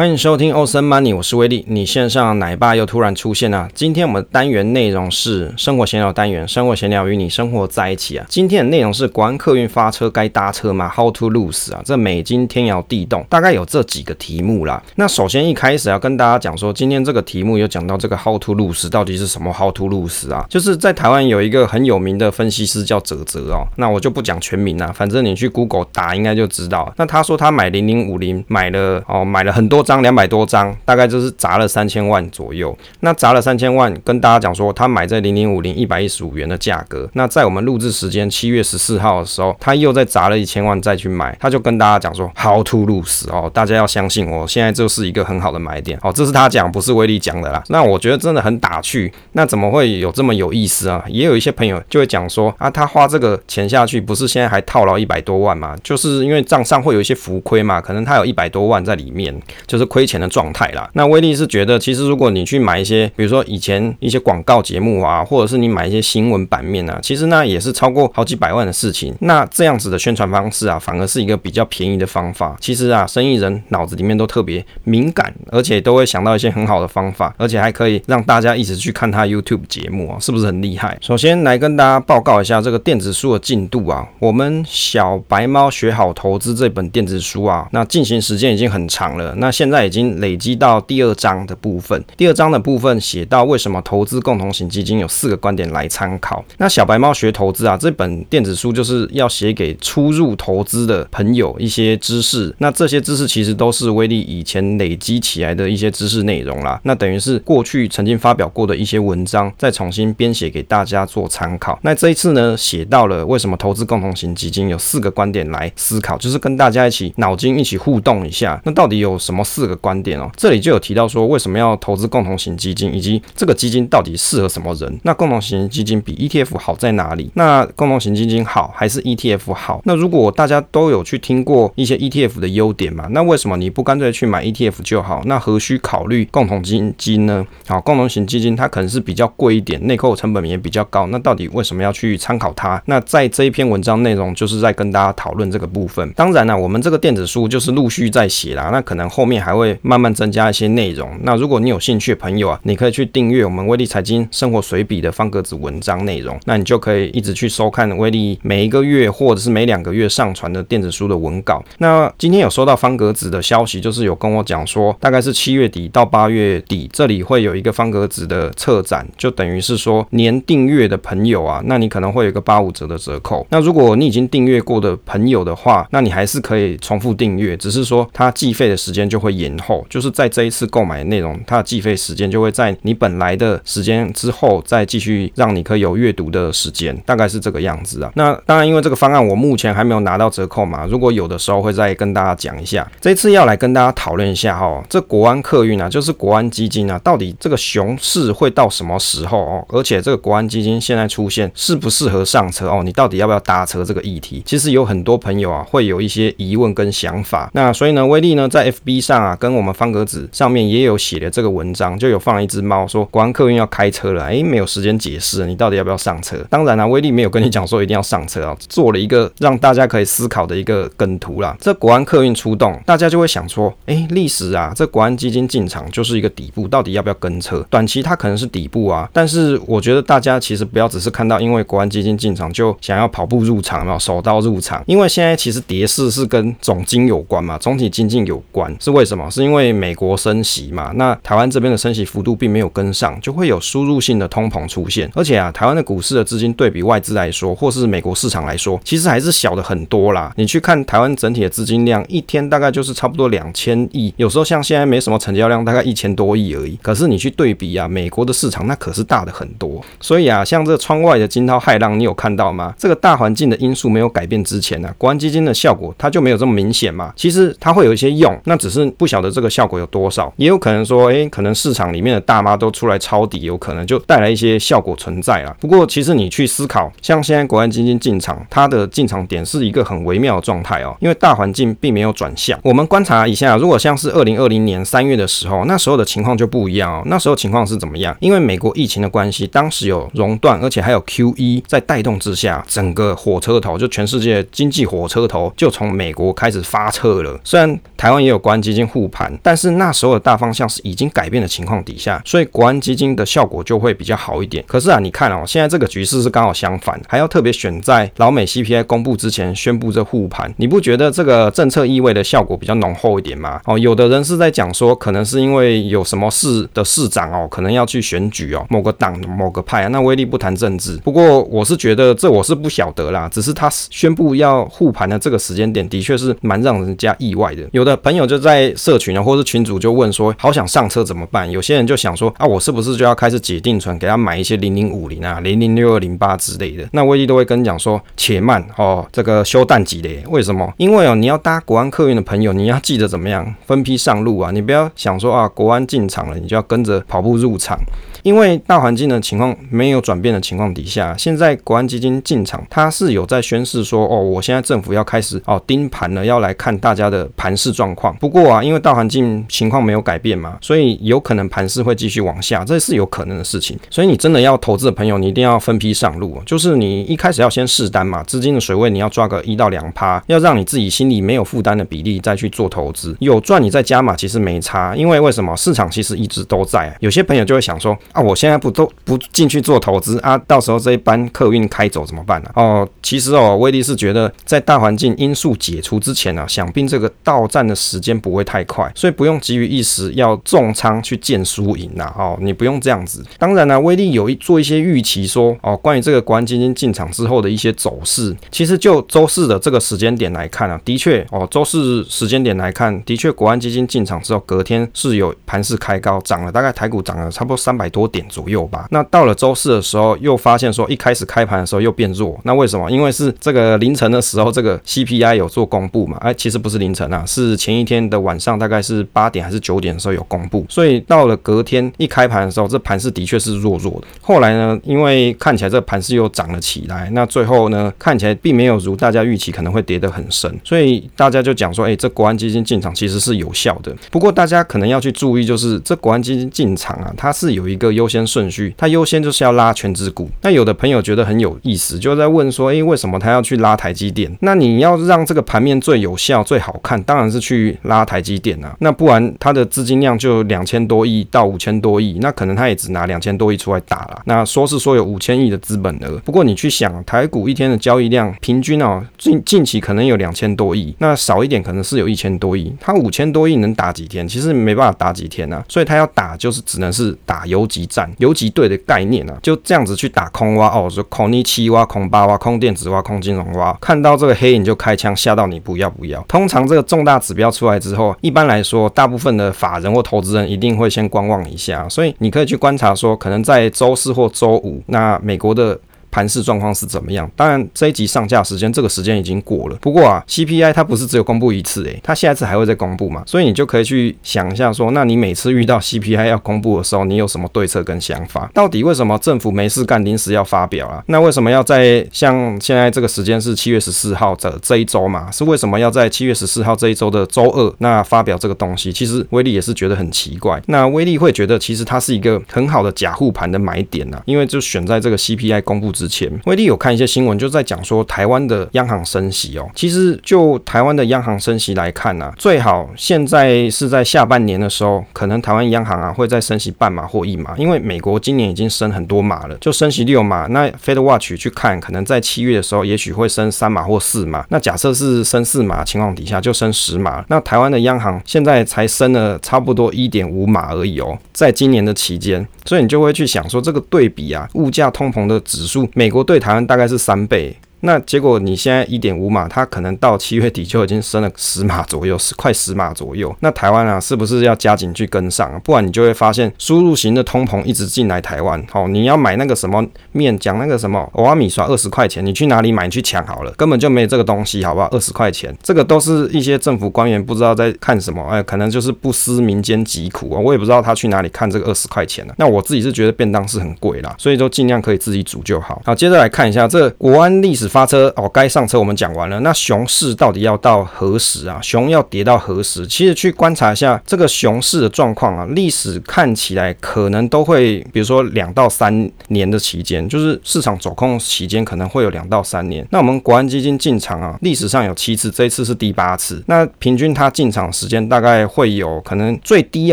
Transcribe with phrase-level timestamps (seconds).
[0.00, 1.62] 欢迎收听欧森 Money，我是威利。
[1.68, 3.68] 你线上奶爸又突然出现了。
[3.74, 8.24] 今天我们单元内容是生活闲聊单元，生活闲聊与你生活在一起啊。
[8.26, 11.82] 今天的内容是国安客运发车该搭车吗？How to lose 啊？
[11.84, 14.82] 这美金天摇地动，大概有这几个题目啦。
[14.94, 20.46] 那首先一开始要跟大家讲说，今天这个题目有讲到这个 How to lose 到底是什么？How to lose 啊？
[20.48, 23.66] 就是在台湾有一个很有名的分析师叫泽泽哦。
[23.76, 26.90] 那我就不讲全名啦，反正你去 Google 打应该就知道。
[26.96, 29.84] 那他说他买零零五零买了哦，买了很多。
[29.90, 32.76] 张两百多张，大概就是砸了三千万左右。
[33.00, 37.10] 那砸了三千万，跟大家讲说，他买在零零五零一百一十五元的价格。
[37.14, 41.36] 那在我们录制时间七月十四号的时候，他又再砸了一千万再去买。
[41.40, 46.12] 他就跟大家讲说，How to lose 哦，大家要相信我，现在就是一个很好的买点哦。
[46.12, 47.60] 这是他讲，不是威力讲的啦。
[47.66, 49.12] 那我觉得真的很打趣。
[49.32, 51.04] 那怎么会有这么有意思啊？
[51.08, 55.76] 也有一些朋友就会讲说啊，他花这个钱下去，不是现在还套牢一百多万吗？
[55.82, 59.34] 就是因为账上会有一些浮亏嘛，可能他有一百多万在里面，
[59.66, 59.79] 就是。
[59.80, 60.88] 是亏钱的状态啦。
[60.92, 69.14] 那威力是觉得，其实如果你去买一些，比如说以前一些广告节目啊，或者是你买一些新闻版面啊，其实那也是超过好几百万的事情。
[69.20, 72.56] 那这样子的宣传方式啊，反而是一个比较便宜的方法。
[72.60, 80.98] 其实啊，生意人脑子里面都特别敏感，而且都会想到一些很好的方法，而且还可以让大家一直去看他 YouTube 节目啊，是不是很厉害？
[81.00, 84.06] 首先来跟大家报告一下这个电子书的进度啊。
[84.18, 89.34] 我们小白猫学好投资这本电子书啊，那进行时间已经很长了。
[89.36, 96.42] 那现在已经累积到第二章的部分，第二章的部分写到为什么投资共同型基金有四个观点来参考。
[96.56, 102.54] 那小白猫学投资啊，这本电子书就是要写给初入投资的朋友一些知识。
[102.56, 106.80] 那这些知识其实都是威力以前累积起来的一些知识内容啦。
[106.84, 111.78] 那等于是过去曾经发表过的一些文章，再重新编写给大家做参考。
[111.82, 118.58] 那这一次呢，写到了为什么投资共同型基金有四个观点来思考，就是跟大家一起脑筋一起互动一下。
[118.64, 125.00] 那到底有什么四个观点哦，这里就有提到说，为什么要投资共同型基金，以及这个基金到底适合什么人？
[125.02, 127.28] 那共同型基金比 ETF 好在哪里？
[127.34, 129.80] 那共同型基金好还是 ETF 好？
[129.84, 135.20] 那如果大家都有去听过一些 ETF 的优点嘛，那为什么你不干脆去买 ETF 就好？
[135.24, 137.44] 那何须考虑共同基金呢？
[137.66, 141.08] 好，共同型基金它可能是比较贵一点，内扣成本也比较高。
[141.08, 142.80] 那到底为什么要去参考它？
[142.86, 146.08] 那在这一篇文章内容就是在跟大家讨论这个部分。
[146.14, 151.10] 当然了，我们这个电子书就是陆续在写啦，那可能后面还会慢慢增加一些内容。
[151.22, 156.38] 那如果你有兴趣的朋友啊，你可以去订阅我们威力财经生活随笔的方格子文章内容。
[156.44, 161.62] 那你就可以一直去收看威力每一个月或者是每两个月上传的电子书的文稿。
[161.78, 173.46] 那今天有收到方格子的消息，就是有跟我讲说，大概是七月底到八月底，这里会有一个方格子的策展，就等于是说年订阅的朋友啊，那你可能会有一个八五折的折扣。
[173.50, 188.10] 那如果你已经订阅过的朋友的话，那你还是可以重复订阅，只是说它计费的时间就会延后，就是在这一次购买的内容，它的计费时间就会在你本来的时间之后再继续让你可以有阅读的时间，大概是这个样子啊。
[188.14, 192.86] 那当然，因为这个方案我目前还没有拿到折扣嘛，如果有的时候会再跟大家讲一下。
[193.00, 199.64] 这次要来跟大家讨论一下哈，这国安客运啊，就是国安基金啊，到底这个熊市会到什么时候哦？
[199.68, 202.82] 而且这个国安基金现在出现适不适合上车哦？
[202.84, 204.42] 你到底要不要搭车这个议题？
[204.44, 207.50] 其实有很多朋友啊会有一些疑问跟想法。
[207.54, 216.36] 那所以呢，威力呢在 FB 上啊跟我们方格子上面也有写的这个文章，就有放了一只猫，说国安客运要开车了，哎，没有时间解释，你到底要不要上车？
[216.48, 221.56] 当然啦、啊，威力没有跟你讲说一定要上车啊，做了一个让大家可以思考的一个梗图啦。
[221.60, 227.64] 这国安客运出动，大家就会想说，哎，历史啊，这国安基金进场就是一个底部，到底要不要跟车？
[227.70, 239.28] 短期它可能是底部啊，但是我觉得大家其实不要只是看到因为国安基金进场就想要跑步入场，没有手刀入场，因为现在其实跌势是跟总经有关嘛，总体经济有关，是为什么？
[239.30, 240.92] 是因为美国升息嘛？
[240.94, 245.10] 那台湾这边的升息幅度并没有跟上，就会有输入性的通膨出现。
[245.14, 250.32] 而且啊，台湾的股市的资金对比外资来说，或是美国市场来说，其实还是小的很多啦。
[250.36, 256.78] 你去看台湾整体的资金量，一天大概就是差不多两千亿，有时候像现在没什么成交量，大概一千多亿而已。
[256.80, 259.84] 可是你去对比啊，美国的市场那可是大的很多。
[260.00, 262.72] 所以啊，像这窗外的惊涛骇浪，你有看到吗？
[262.78, 267.12] 这个大环境的因素没有改变之前呢、啊，国安基金的效果它就没有这么明显嘛。
[267.16, 275.56] 其实它会有一些用，那只是不晓得这个效果有多少，也有可能说，诶，可能市场里面的大妈都出来抄底，有可能就带来一些效果存在啦。
[275.58, 282.60] 不过其实你去思考，像现在国安基金进场，它的进场点是一个很微妙的状态哦，因为大环境并没有转向。
[282.62, 287.02] 我们观察一下，如果像是二零二零年三月的时候，那时候的情况就不一样哦。
[287.06, 288.14] 那时候情况是怎么样？
[288.20, 297.40] 因为美国疫情的关系，当时有熔断，而且还有 QE 在带动之下，整个火车头就全世界经济火车头就从美国开始发车了。
[297.42, 304.64] 虽然台湾也有国安基金护盘，但是那时候的大方向是已经改变的情况底下，所以国安基金的效果就会比较好一点。
[304.66, 313.60] 可是啊，你看哦，现在这个局势是刚好相反，还要特别选在老美 CPI 公布之前宣布这护盘，你不觉得这个政策意味的效果比较浓厚一点吗？
[313.64, 320.96] 哦，有的人是在讲说，可能是因为有什么市的市长哦，可能要去选举哦，某个党某个派啊，那威力不谈政治。
[320.98, 327.66] 不过我是觉得这我是不晓得啦，只是他宣布要护盘的这个时间点，的确是蛮让人家意外的。
[327.72, 331.50] 有的朋友就在社群啊，或是群主就问说，好想上车怎么办？
[331.50, 336.88] 有些人就想说啊，我是不是就要开始解定存，给他买一些零零五零啊、零零六二零八之类的？
[336.92, 340.72] 那威利都会跟你讲说，且慢哦，这个休淡季的，为什么？
[340.76, 347.78] 因为哦，你要搭国安客运的朋友，你要记得怎么样分批上路啊，你不要想说啊，国安进场了，你就要跟着跑步入场。
[348.22, 358.14] 因为大环境的情况没有转变的情况底下，现在国安基金进场，它是有在宣示说，哦，我现在政府要开始哦盯盘了，要来看大家的盘势状况。
[358.16, 363.78] 不过啊，因为大环境情况没有改变嘛，所以有可能盘势会继续往下，这是有可能的事情。
[363.88, 374.94] 所以你真的要投资的朋友，你一定要分批上路，就是你一开始要先试单嘛，资金的水位你要抓个一到两趴，要让你自己心里没有负担的比例再去做投资，有赚你再加码，其实没差。
[374.94, 377.96] 因为为什么市场其实一直都在，有些朋友就会想说。
[378.12, 392.12] 啊，我现在不都不进去做投资啊，到时候这一班客运开走怎么办呢、哦，其实哦，威力是觉得在大环境因素解除之前呢、啊，想必这个到站的时间不会太快，所以不用急于一时要重仓去见输赢呐。
[392.16, 393.24] 哦，你不用这样子。
[393.38, 407.99] 当然呢、威力有一做一些预期说，哦，关于这个国安基金进场之后的一些走势，其实就周四的这个时间点来看啊，的确哦，周四时间点来看，的确国安基金进场之后，隔天是有盘势开高，涨了大概台股涨了差不多三百多。
[408.00, 408.86] 多点左右吧。
[408.90, 412.40] 那到了周四的时候，又发现说一开始开盘的时候又变弱。
[412.44, 412.90] 那为什么？
[412.90, 416.16] 因为是这个凌晨的时候，这个 CPI 有做公布嘛？
[416.22, 420.64] 哎，其实不是凌晨啊，是前一天的晚上，大概是八点还是九点的时候有公布。
[420.70, 424.06] 所以到了隔天一开盘的时候，这盘势的确是弱弱的。
[424.22, 430.50] 后来呢，因为看起来这盘势又涨了起来，那最后呢，看起来并没有如大家预期可能会跌得很深。
[430.64, 433.94] 所以大家就讲说，哎，这国安基金进场其实是有效的。
[434.10, 437.89] 不过大家可能要去注意，就是这国安基金进场啊，它是有一个。
[437.92, 440.28] 优先顺序，他优先就是要拉全值股。
[440.42, 444.30] 那有的朋友觉得很有意思，就在问说：诶，为什么他要去拉台积电？
[444.40, 448.74] 那你要让这个盘面最有效、最好看，当然是去拉台积电啊。
[448.80, 454.22] 那不然他的资金量就两千多亿到五千多亿，那可能他也只拿两千多亿出来打了。
[454.26, 462.74] 那说是说有五千亿的资本额，不过你去想，台股一天的交易量平均哦，近近期可能有两千多亿，那少一点可能是有一千多亿。
[462.80, 464.26] 他五千多亿能打几天？
[464.26, 465.64] 其实没办法打几天啊。
[465.68, 467.90] 所以他要打就是只能是打游一。
[467.90, 476.22] 战游击队的概念啊，就这样子去打空挖哦，就空一七挖、空八挖、空电子挖、空金融挖，看到这个黑影就开枪，吓到你不要不要。
[476.28, 485.76] 通常这个重大指标出来之后，一般来说，大部分的法人或投资人一定会先观望一下，所以你可以去观察说，可能在周四或周五，那美国的。
[486.10, 487.30] 盘市状况是怎么样？
[487.36, 489.76] 当然，这一集上架时间，这个时间已经过了。
[489.80, 493.22] 不过啊，CPI 它不是只有公布一次，诶，它下一次还会再公布嘛？
[493.26, 498.50] 所以你就可以去想一下，说，那你每次遇到 CPI 要公布的时候，你有什么对策跟想法？
[498.52, 501.02] 到底为什么政府没事干，临时要发表啊？
[501.06, 505.30] 那为什么要在像现在这个时间是七月十四号的这一周嘛？
[505.30, 508.92] 是为什么要在七月十四号这一周的周二那发表这个东西？
[508.92, 510.60] 其实威力也是觉得很奇怪。
[510.66, 519.68] 那威力会觉得，其实它是一个很好的假护盘的买点啊，因为就选在这个 CPI 公布之前，威力有看一些新闻，就在讲说台湾的央行升息哦。
[519.74, 530.46] 其实就台湾的央行升息来看呢，最好现在是在下半年的时候，可能台湾央行啊会再升息半码或一码，因为美国今年已经升很多码了，就升息六码。
[530.46, 534.46] 那 Fed Watch 去看，可能在七月的时候，也许会升三码或四码。
[534.48, 537.22] 那假设是升四码情况底下，就升十码。
[537.28, 546.22] 那台湾的央行现在才升了差不多一点五码而已哦，在今年的期间，所以你就会去想说这个对比啊，物价通膨的指数，美国。
[546.22, 547.56] 对台湾大概是三倍。
[547.80, 553.34] 那结果你现在一点五码，它可能到七月底就已经升了十码左右，十快十码左右。
[553.40, 555.58] 那台湾啊，是不是要加紧去跟上啊？
[555.64, 558.62] 不然你就会发现输入型的通膨一直进来台湾。
[558.70, 562.84] 好，你要买那个什么面，讲那个什么欧阿米刷二十块钱，你去哪里买？
[562.84, 564.88] 你去抢好了，根本就没有这个东西，好不好？
[564.88, 570.40] 二十块钱，这个都是一些政府官员不知道在看什么，哎，可能就是不思民间疾苦啊。
[570.40, 572.34] 我也不知道他去哪里看这个二十块钱了。
[572.36, 575.80] 那我自己是觉得便当是很贵啦，所以就尽量可以自己煮就好。
[575.84, 579.38] 好，接着来看一下这国安历史发车哦，该上车我们讲完了。
[579.40, 581.58] 那熊市到底要到何时啊？
[581.62, 582.86] 熊要跌到何时？
[582.86, 592.86] 其实去观察一下这个熊市的状况啊，历史看起来可能都会，比如说两到三年的期间，就是市场走空期间可能会有两到三年。
[592.90, 596.42] 那我们国安基金进场啊，历史上有七次，这一次是第八次。
[596.46, 599.92] 那平均它进场时间大概会有可能最低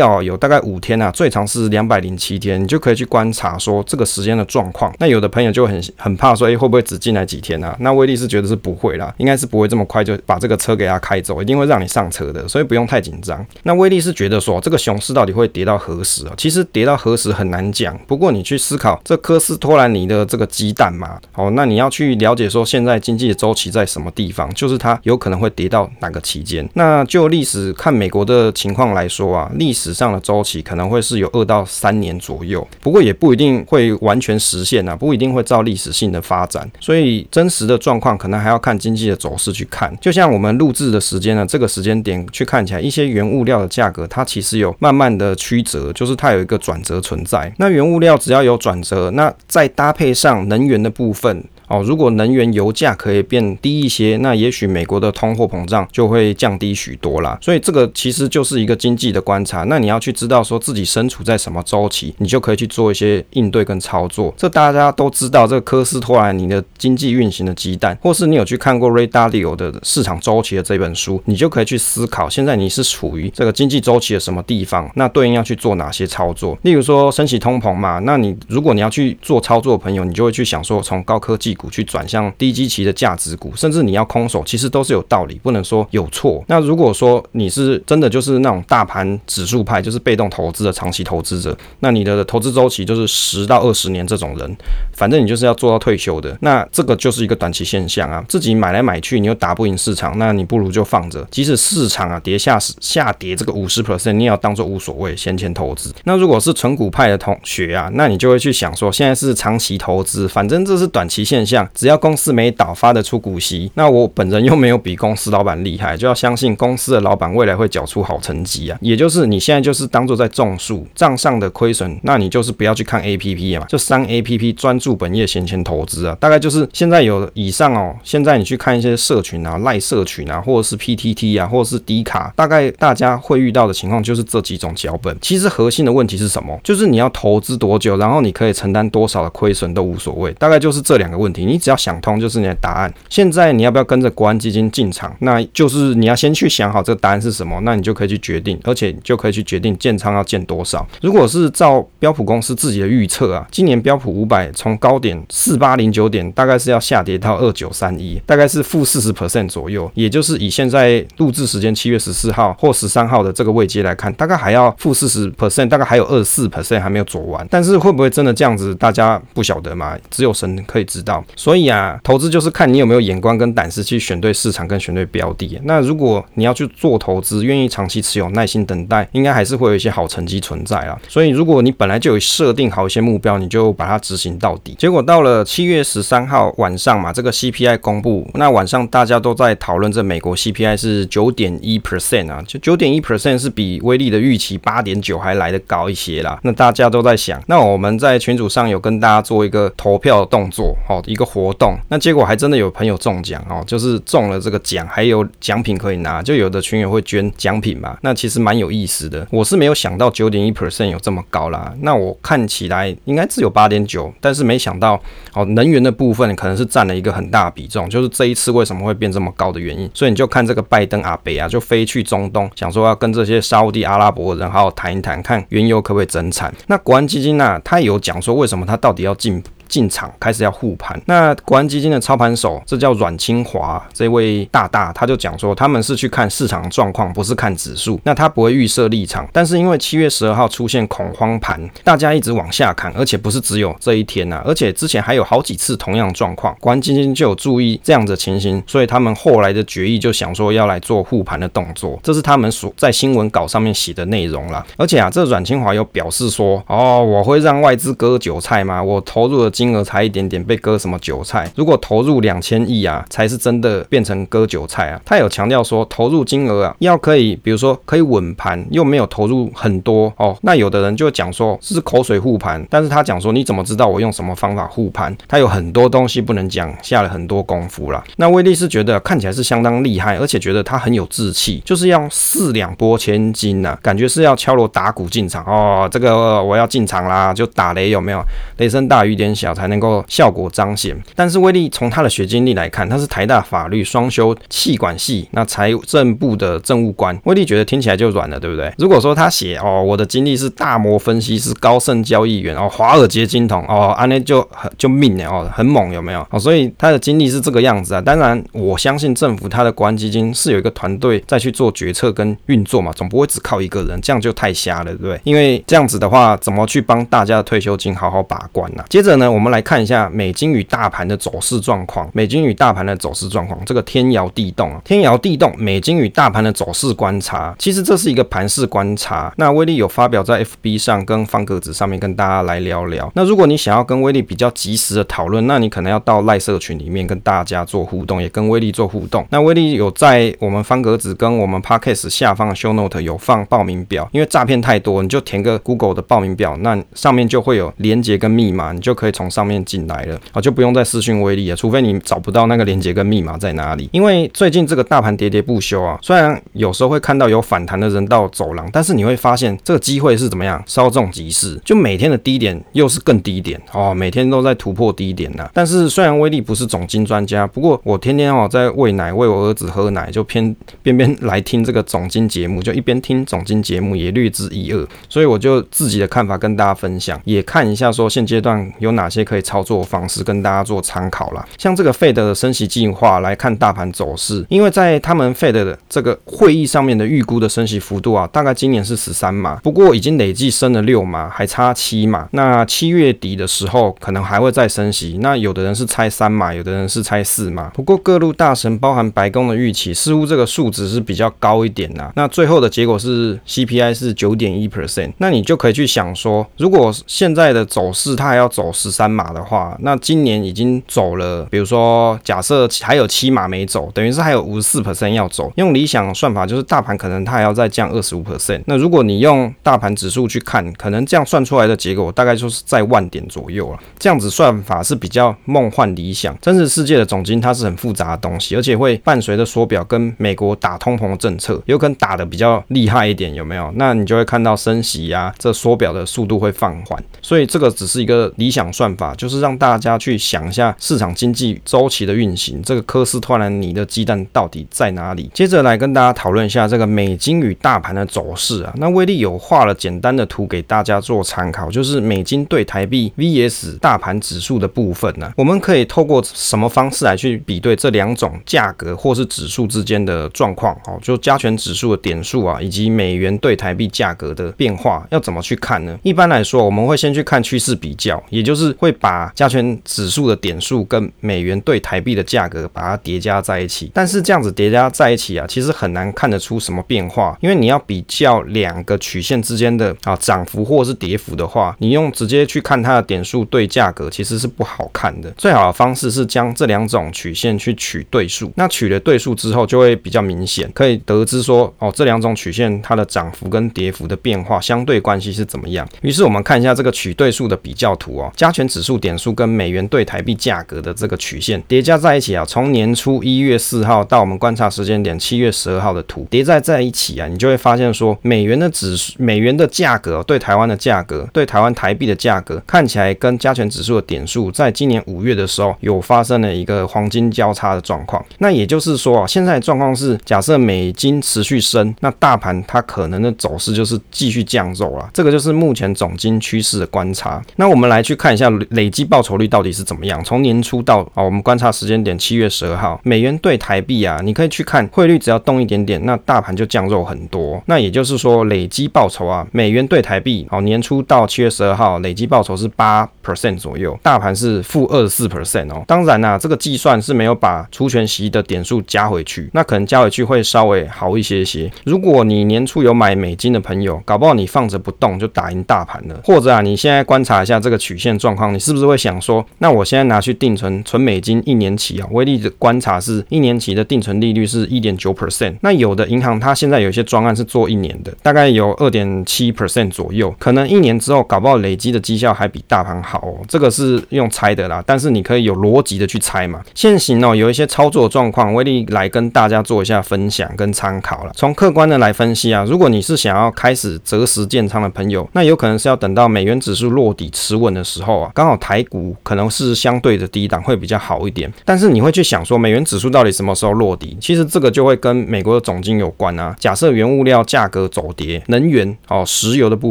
[0.00, 4.92] 哦，有大概五天啊，最长是两百零七天，你就可以去观察说这个时间的状况。
[4.98, 7.67] 那有的朋友就很很怕说，哎，会不会只进来几天啊？
[7.80, 13.44] 那威力是觉得是不会啦，应该是不会这么快就把这个车给他开走，一定会让你上车的，所以不用太紧张。
[13.62, 16.34] 那威力是觉得说，这个熊市到底会跌到何时啊？
[16.36, 17.98] 其实跌到何时很难讲。
[18.06, 26.68] 不过你去思考这科斯托兰尼的这个鸡蛋嘛，哦，那你要去了解说现在经济的周期在什么地方，就是它有可能会跌到哪个期间。
[26.74, 36.70] 那就历史看美国的情况来说啊，历史上的周期可能会是有二到三年左右，不过也不一定会完全实现啊，不一定会照历史性的发展。
[36.78, 39.96] 所以真实的状况可能还要看经济的走势去看。
[40.00, 47.52] 就像我们录制的时间呢，这个时间点去看起来，一些原物料的价格它其实有慢慢的曲折，就是它有一个转折存在。
[47.58, 51.44] 那原物料只要有转折，那再搭配上能源的部分。
[51.68, 57.38] 哦，如果能源油价可以变低一些，那也许美国的通货膨胀就会降低许多啦。
[57.40, 59.64] 所以这个其实就是一个经济的观察。
[59.64, 64.32] 那你要去知道说自己身处在什么周期，你就可以去做一些应对跟操作。
[64.36, 76.58] 这大家都知道，这个科斯托兰尼的经济运行的鸡蛋，或是你有去看过 Ray Dalio 的市场周期的这本书，你就可以去思考，现在你是处于这个经济周期的什么地方，那对应要去做哪些操作。
[76.62, 86.42] 例如说升息通膨嘛，那你如果你要去做操作的朋友，你就会去想说从高科技股去转向低基期的价值股，甚至你要空手，其实都是有道理，不能说有错。
[86.46, 94.56] 那如果说你是真的就是那种大盘指数派，就是被动投资的长期投资者，那你的投资周期就是十到二十年这种人，
[94.94, 98.24] 反正你就是要做到退休的，那这个就是一个短期现象啊。
[98.28, 105.92] 自己买来买去，你又打不赢市场，那你不如就放着，即使市场啊跌下下跌这个五十 percent，你也要当做无所谓，先钱投资。
[106.04, 118.76] 那如果是纯股派的同学啊，那你就会去想说，现在是长期投资，反正这是短期现象，只要公司没倒，发得出股息，那我本人又没有比公司老板厉害，就要相信公司的老板未来会缴出好成绩啊。
[118.82, 126.16] 也就是你现在就是当做在种树，账上的亏损，那你就是不要去看 APP 嘛，就删 APP，专注本业，闲钱投资啊。
[126.20, 135.16] 大概就是现在有以上哦，现在你去看一些社群啊，赖社群啊，或者是 PTT 啊，或者是 D 卡，大概大家会遇到的情况就是这几种脚本。
[135.20, 136.58] 其实核心的问题是什么？
[136.62, 141.37] 就是你要投资多久，然后你可以承担多少的亏损都无所谓，大概就是这两个问题。
[141.46, 142.18] 你只要想通。
[142.18, 142.92] 就是你的答案。
[143.08, 145.14] 现在你要不要跟着国安基金进场？
[145.20, 150.84] 那就是你要先去想好这个答案是什么，那你就可以去决定，而且你就可以去决定建仓要建多少。
[151.00, 159.88] 如果是照标普公司自己的预测啊，今年标普五百从高点四八零九点，大概是要下跌到二九三一，大概是负四十 percent 左右。
[159.94, 167.46] 也就是以现在录制时间七月十四号或十三号的这个位阶来看，大概还要负四十 percent，大概还有二十四 percent 还没有走完。
[167.50, 169.96] 但是会不会真的这样子，大家不晓得嘛？
[170.10, 171.22] 只有神可以知道。
[171.36, 171.98] 所以啊。
[172.04, 175.60] 投资就是看你有没有眼光跟胆识去选对市场跟选对标的。
[175.64, 180.98] 那如果你要去做投资，愿意长期持有、耐心等待，应该还是会有一些好成绩存在啦。
[181.08, 184.74] 所以如果你本来就有设定好一些目标，你就把它执行到底。
[184.78, 196.38] 结果到了七月十三号晚上嘛，这个 CPI 公布，那晚上大家都在讨论这美国 CPI 是九点一 percent 啊，就九点一 percent 是比威利的预期八点九还来得高一些啦。
[196.42, 201.76] 那大家都在想，那我们在群组上有跟大家做一个投票的动作，好，一一个活动。
[201.88, 209.26] 那结果还真的有朋友中奖哦，就是中了这个奖，还有奖品可以拿，就有的群友会捐奖品嘛，那其实蛮有意思的。
[209.32, 215.00] 我是没有想到九点一 percent 有这么高啦，那我看起来应该只有八点九，但是没想到
[215.34, 219.90] 哦，能源的部分可能是占了一个很大比重，就是这一次为什么会变这么高的原因。
[219.92, 226.54] 所以你就看这个拜登阿北啊，就飞去中东，想说要跟这些沙乌地阿拉伯人好好谈一谈，看原油可不可以增产。
[226.68, 229.42] 那国安基金呢、他有讲说为什么他到底要进。
[229.68, 238.00] 进场开始要护盘，那国安基金的操盘手，这叫阮清华这位大大，他就讲说，他们是去看市场状况，不是看指数。
[238.04, 254.64] 那他不会预设立场，但是因为七月十二号出现恐慌盘，大家一直往下看，而且不是只有这一天呐、啊，而且之前还有好几次同样状况，国安基金就有注意这样的情形，所以他们后来的决议就想说要来做护盘的动作，这是他们所在新闻稿上面写的内容啦。
[254.78, 258.82] 而且啊，这阮清华有表示说，哦，我会让外资割韭菜吗？
[258.82, 259.50] 我投入了。
[259.58, 265.00] 金额才一点点被割什么韭菜，如果投入两千亿啊，才是真的变成割韭菜啊。
[265.04, 270.38] 他有强调说，投入金额啊要可以，比如说可以稳盘，又没有投入很多哦。
[270.42, 275.12] 那有的人就讲说是口水护盘，但是他讲说你怎么知道我用什么方法护盘？
[275.26, 278.04] 他有很多东西不能讲，下了很多功夫啦。
[278.18, 285.88] 那威利是觉得看起来是相当厉害，而且觉得他很有志气，就是要四两拨千斤呐，感觉是要敲锣打鼓进场哦。
[285.90, 288.22] 这个我要进场啦，就打雷有没有？
[288.58, 290.96] 雷声大雨点小才能够效果彰显。
[291.14, 297.18] 但是威利从他的学经历来看，他是台大法律双修气管系，那财政部的政务官。
[297.24, 298.72] 威利觉得听起来就软了，对不对？
[298.78, 306.26] 如果说他写哦，我的经历是大摩分析师、高盛交易员哦，华尔街金童哦，安内就很就命呢哦，很猛有没有？
[306.30, 308.00] 哦，所以他的经历是这个样子啊。
[308.00, 315.20] 当然，我相信政府他的国安基金是有一个团队在去做决策跟运作嘛，总不会只靠一个人，这样就太瞎了，对不对？
[315.24, 318.84] 因为这样子的话，怎么去帮大家的退休金好好把关呢？
[318.88, 322.10] 接着呢，我我们来看一下美金与大盘的走势状况。
[322.12, 329.32] 美金与大盘的走势状况，这个天摇地动啊，天摇地动，美金与大盘的走势观察，其实这是一个盘势观察。
[329.36, 333.08] 那威利有发表在 FB 上跟方格子上面跟大家来聊聊。
[333.14, 339.24] 那如果你想要跟威利比较及时的讨论，那你可能要到赖社群里面跟大家做互动，也跟威利做互动。
[339.30, 353.88] 那威利有在我们方格子跟我们 Podcast 下方的 Show Note 有放报名表，因为诈骗太多，你就填个 Google 的报名表，那上面就会有连接跟密码，你就可以从上面进来了啊，就不用再私讯威力了，除非你找不到那个连接跟密码在哪里。
[353.92, 365.48] 因为最近这个大盘喋喋不休啊，虽然有时候会看到有反弹的人到走廊，但是你会发现这个机会是怎么样，稍纵即逝，就每天的低点又是更低点哦，每天都在突破低点呐。
[365.52, 381.46] 但是虽然威力不是总经专家，不过我天天哦在喂奶，喂我儿子喝奶，就偏边边来听这个总经节目，就一边听总经节目也略知一二，所以我就自己的看法跟大家分享，也看一下说现阶段有哪些可以操作方式跟大家做参考啦。
[381.58, 392.28] 像这个 Fed 的升息计划来看大盘走势，因为在他们 Fed 的这个会议上面的预估的升息幅度啊，大概今年是十三码，不过已经累计升了六码，还差七码。
[392.32, 395.18] 那七月底的时候可能还会再升息。
[395.20, 397.70] 那有的人是猜三码，有的人是猜四码。
[397.70, 402.12] 不过各路大神，包含白宫的预期，似乎这个数值是比较高一点呐。
[402.14, 415.52] 那最后的结果是 CPI 是九点一 percent，那你就可以去想说，如果现在的走势它还要走十三码的话，那今年已经走了，比如说假设还有七码没走，等于是还有五十四 percent 要走。
[415.54, 418.60] 用理想算法，就是大盘可能它还要再降二十五 percent。
[418.66, 423.78] 那如果你用大盘指数去看，可能这样算出来的结果大概就是在万点左右了。
[424.00, 426.36] 这样子算法是比较梦幻理想。
[426.40, 433.72] 真实世界的总金它是很复杂的东西，而且会伴随着缩表跟美国打通膨的政策，有可能打得比较厉害一点，有没有？
[433.76, 437.00] 那你就会看到升息呀、这缩表的速度会放缓。
[437.22, 442.62] 所以这个只是一个理想算法，就是让大家去想一下市场经济周期的运行。
[442.62, 445.30] 这个科斯托兰尼的鸡蛋到底在哪里？
[445.32, 448.72] 接着来跟大家讨论一下这个美金与大盘的走势啊。
[448.76, 460.74] 那威利有画了简单的图给大家做参考，就是美金对台币 VS 大盘指数的部分呢、我们可以透过什么方式来去比对这两种价格或是指数之间的状况？
[460.86, 465.98] 哦，就加权指数的点数啊，以及美元对台币价格的变化，要怎么去看呢？
[466.02, 473.90] 一般来说，我们会先去看趋势比较，也就是会把加权指数的点数跟美元对台币的价格把它叠加在一起。
[473.92, 485.30] 但是这样子叠加在一起啊，其实很难看得出什么变化，因为你要比较两个曲线之间的啊涨幅或是跌幅的话，你用直接去看它的点数对价格其实是不好看的。
[485.32, 495.88] 最好的方式是将这两种曲线去取对数，那取了对数之后就会比较明显，可以得知说哦这两种曲线它的涨幅跟跌幅的变化相对关系是怎么样。
[496.02, 518.24] 于是我们看一下这个取对数的比较图哦，加权指数点数跟美元对台币价格的这个曲线叠加在一起啊，从年初一月四号到我们观察时间点七月十二号的图叠在在一起啊，你就会发现说美元的指数、美元的价格对台湾的价格、对台湾台币的价格，看起来跟加权指数的点数，在今年五月的时候有发生了一个黄金交叉的状况。
[518.38, 525.08] 那也就是说啊，现在的状况是，假设美金持续升，那大盘它可能的走势就是继续降肉了。
[525.14, 527.42] 这个就是目前总经趋势的观察。
[527.56, 530.22] 那我们来去看一下累积报酬率到底是怎么样。
[530.24, 537.62] 从年初到啊，我们观察时间点七月十二号，美元对台币啊，你可以去看汇率，只要动一点点，那大盘就降肉很多。
[537.66, 545.84] 那也就是说，累积报酬啊，美元对台币，哦，年初到七月十二号累积报酬是八 percent 左右，大盘是负二十四 percent 哦。
[545.86, 551.70] 当然啦、这个计算是没有把除权息的点数加回去，那可能加回去会稍微好一些些。
[551.84, 556.20] 如果你年初有买美金的朋友，搞不好你放着不动就打赢大盘了。
[556.24, 558.47] 或者啊，你现在观察一下这个曲线状况。
[558.52, 562.08] 你是不是会想说，那我现在拿去定存，存美金一年期啊？
[562.10, 565.56] 威力的观察是一年期的定存利率是一点九 percent。
[565.60, 573.38] 那有的银行它现在有些专案是做一年的，大概有二点七 percent 左右，可能一年之后搞不好累积的绩效还比大盘好哦。
[573.48, 576.60] 这个是用猜的啦，但是你可以有逻辑的去猜嘛。
[576.74, 581.32] 现行哦，有一些操作状况，威力来跟大家做一下分享跟参考了。
[581.34, 591.52] 从客观的来分析啊，如果你是想要开始择时建仓的朋友，那有可能是要等到美元指数落底持稳的时候啊，刚好台股可能是相对的低档会比较好一点。
[591.64, 594.16] 但是你会去想说，美元指数到底什么时候落底？
[594.20, 596.54] 其实这个就会跟美国的总金有关啊。
[596.56, 599.90] 假设原物料价格走跌，能源哦，石油的部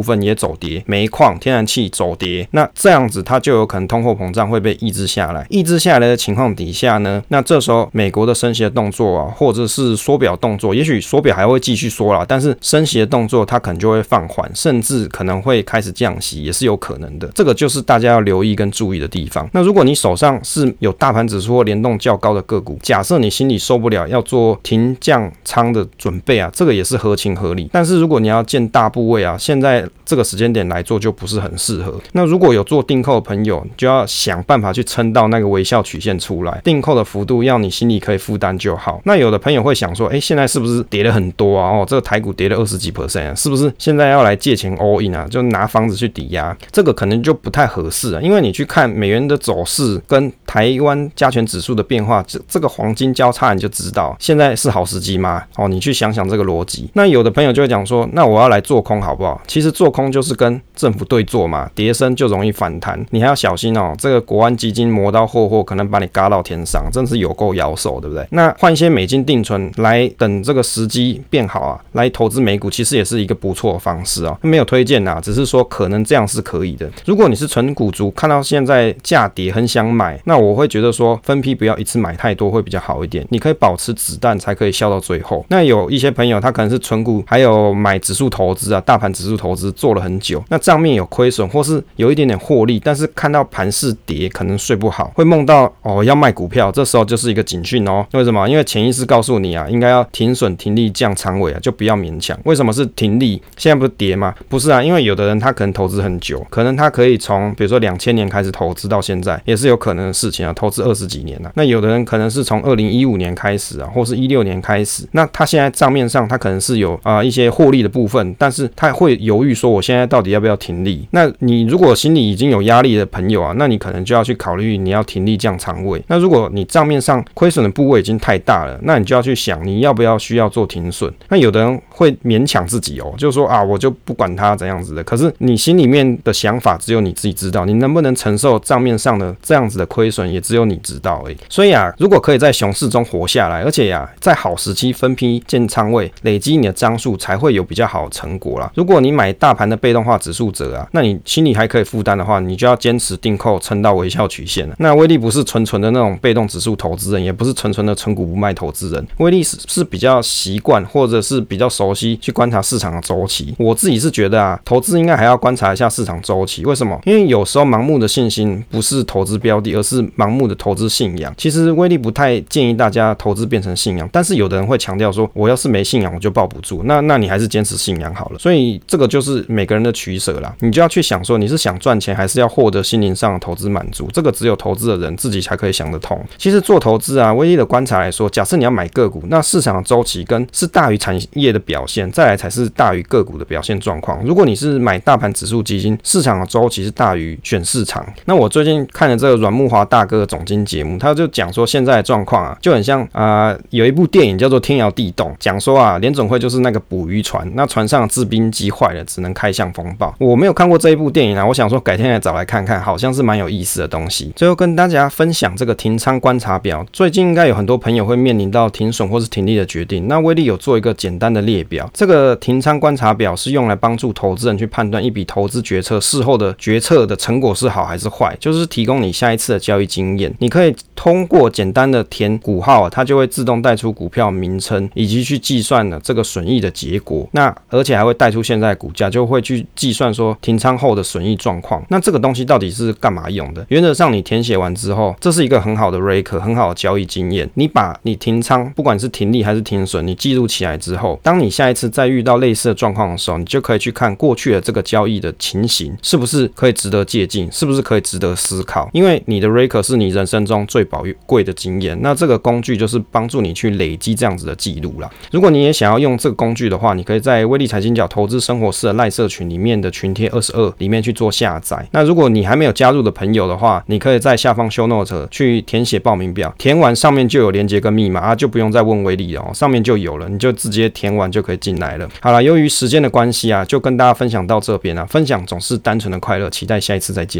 [0.00, 5.46] 分也走跌，煤矿、天然气走跌，那这样子它就有可能通货膨胀会被抑制下来。
[5.50, 17.30] 抑制下来的情况底下呢，那这时候美国的升息的动作啊，或者是缩表动作，也许缩表还会继续缩啦，但是升息的动作它可能就会放缓，甚至可能会开始降息，也是有可能的。
[17.34, 19.48] 这个就是大家要留留意跟注意的地方。
[19.52, 27.68] 那如果你手上是有大盘指数或联动较高的个股，假设你心里受不了要做停降仓的准备啊，这个也是合情合理。
[27.72, 32.00] 但是如果你要建大部位啊，现在这个时间点来做就不是很适合。
[32.12, 39.00] 那如果有做定扣的朋友，就要想办法去撑到那个微笑曲线出来，定扣的幅度要你心里可以负担就好。
[39.04, 41.70] 那有的朋友会想说，哎，现在是不是跌了很多啊？
[41.70, 45.26] 哦，这个台股跌了二十几 percent 啊，是不是现在要来借钱 all in 啊？
[45.28, 48.17] 就拿房子去抵押，这个可能就不太合适。
[48.20, 55.42] 因为你去看美元的走势跟台湾加权指数的变化，这这个黄金交叉你就知道现在是好时机吗？
[55.56, 56.90] 哦，你去想想这个逻辑。
[56.94, 59.40] 那有的朋友就会讲说，那我要来做空好不好？
[59.46, 63.94] 其实做空就是跟政府对做嘛，跌深就容易反弹，你还要小心哦。
[63.98, 68.26] 这个国安基金磨刀霍霍，可能把你嘎到天上，真是有够咬手，对不对？
[68.30, 74.36] 那换一些美金定存来等这个时机变好啊，来投资美股，其实也是一个不错的方式啊。
[74.42, 76.88] 没有推荐呐，只是说可能这样是可以的。
[77.04, 83.26] 如果你是纯股族，看到现在价跌很想买，那我会觉得说分批不要一次买太多会比较好一点。
[83.30, 85.44] 你可以保持子弹，才可以笑到最后。
[85.48, 98.06] 那有一些朋友他可能是纯股，还有买指数投资啊，大盘指数投资做了很久，那账面有亏损或是有一点点获利，但是看到盘势跌，可能睡不好，会梦到哦要卖股票，这时候就是一个警讯哦。
[98.12, 98.48] 为什么？
[98.48, 102.38] 因为潜意识告诉你啊，应该要停损停利降仓位啊，就不要勉强。
[102.44, 103.42] 为什么是停利？
[103.56, 104.34] 现在不是跌吗？
[104.48, 110.52] 不是啊，因为有的人他可能投资很久，可能他可以从比如说两千年开始投资到现在，也是有可能的事情啊。
[110.52, 121.06] 投资二十几年了，那有的人可能是从二零一五年开始啊，或是一六年开始，那他现在账面上他可能是有啊、一些获利的部分，但是他会犹豫说，我现在到底要不要停利？
[121.10, 126.02] 那你如果心里已经有压力的朋友啊，那你可能就要去考虑你要停利降仓位。
[126.08, 131.12] 那如果你账面上亏损的部位已经太大了，那你就要去想你要不要需要做停损。
[131.28, 135.02] 那有的人会勉强自己哦，就说啊，我就不管他怎样子的。
[135.04, 141.36] 可是你心里面的想法只有你自己知道，你那能不能承受账面上的这样子的亏损，也只有你知道而已。
[141.48, 148.70] 所以啊，如果可以在熊市中活下来，而且呀、在好时期分批建仓位，累积你的张数，才会有比较好的成果啦。
[148.74, 154.74] 如果你买大盘的被动化指数者啊，那你心里还可以负担的话，你就要坚持定扣，撑到微笑曲线了。
[154.78, 159.06] 那威力不是纯纯的那种被动指数投资人，也不是纯纯的存股不卖投资人。
[159.16, 163.54] 威力是是比较习惯，或者是比较熟悉去观察市场的周期。
[163.58, 166.64] 我自己是觉得啊，投资应该还要观察一下市场周期。
[166.64, 166.98] 为什么？
[167.04, 171.32] 因为有时候盲盲目的信心不是投资标的，而是盲目的投资信仰。
[171.36, 176.82] 其实威力不太建议大家投资变成信仰，但是有的人会强调说，我要是没信仰，我就抱不住。
[176.86, 178.38] 那那你还是坚持信仰好了。
[178.40, 180.52] 所以这个就是每个人的取舍啦。
[180.58, 184.08] 你就要去想说，你是想赚钱，还是要获得心灵上的投资满足？
[184.12, 186.20] 这个只有投资的人自己才可以想得通。
[186.36, 194.20] 其实做投资啊，威力的观察来说，假设你要买个股，那市场的周期跟是大于产业的表现，再来才是大于个股的表现状况。
[194.24, 198.02] 如果你是买大盘指数基金，市场的周期是大于选市场。
[198.24, 210.14] 那我最近看了这个阮木华大哥的总经节目，他就讲说现在的状况啊，就很像啊、有一部电影叫做《天摇地动》，讲说啊，联总会就是那个捕鱼船，那船上制冰机坏了，只能开向风暴。
[210.18, 214.32] 我没有看过这一部电影啊，我想说改天来找来看看，好像是蛮有意思的东西。
[214.34, 220.08] 最后跟大家分享这个停仓观察表，最近应该有很多朋友会面临到停损或是停利的决定。
[220.08, 230.32] 那威力有做一个简单的列表，这个停仓观察表是用来帮助投资人去判断一笔投资决策事后的决策的成果是好还是坏，就是提供你下一次的交易经验。
[230.38, 237.28] 你可以通过简单的填股号，它就会自动带出股票名称以及去计算了这个损益的结果。
[237.32, 241.84] 那而且还会带出现在股价，就会去计算说停仓后的损益状况。
[241.88, 243.66] 那这个东西到底是干嘛用的？
[243.68, 247.48] 原则上你填写完之后，这是一个很好的 rec，很好的交易经验。
[247.54, 257.47] 你把你停仓，不管是停利还是停损，你记录起来之后，当你下一次再遇到类似的状况的时候，你就可以去看过去的这个交易的情形是不是可以值得借鉴。
[257.50, 258.88] 是不是可以值得思考？
[258.92, 265.10] 因为你的 Raker 是你人生中最宝贵的经验，那这个工具就是帮助你去累积这样子的记录啦。
[265.30, 271.86] 如果你也想要用这个工具的话，你可以在威力财经角投资生活室的赖社群里面的群贴二十二里面去做下载。
[271.92, 282.08] 那如果你还没有加入的朋友的话，你可以在下方 Show Note 去填写报名表，填完上面就有连接跟密码啊，就不用再问威力了哦，上面就有了，你就直接填完就可以进来了。
[282.20, 287.37] 好了，由于时间的关系啊，就跟大家分享到这边啊，分享总是单纯的快乐，期待下一次再见。